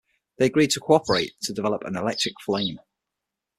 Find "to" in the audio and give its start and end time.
0.71-0.79, 1.43-1.53